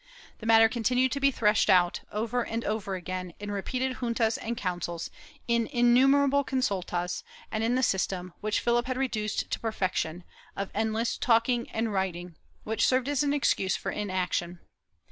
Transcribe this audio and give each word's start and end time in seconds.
The 0.39 0.47
matter 0.47 0.67
continued 0.67 1.11
to 1.11 1.19
be 1.19 1.29
threshed 1.29 1.69
out, 1.69 1.99
over 2.11 2.43
and 2.43 2.65
over 2.65 2.95
again, 2.95 3.33
in 3.39 3.51
repeated 3.51 3.97
juntas 3.97 4.39
and 4.39 4.57
councils, 4.57 5.11
in 5.47 5.67
innumerable 5.67 6.43
consultas, 6.43 7.23
and 7.51 7.63
in 7.63 7.75
the 7.75 7.83
system, 7.83 8.33
which 8.41 8.61
Philip 8.61 8.87
had 8.87 8.97
reduced 8.97 9.51
to 9.51 9.59
perfection, 9.59 10.23
of 10.55 10.71
endless 10.73 11.19
talking 11.19 11.69
and 11.69 11.93
writing, 11.93 12.35
which 12.63 12.87
served 12.87 13.07
as 13.07 13.21
an 13.21 13.31
excuse 13.31 13.75
for 13.75 13.91
inaction. 13.91 14.57